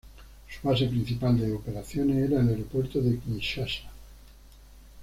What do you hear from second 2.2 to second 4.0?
era el Aeropuerto de Kinshasa.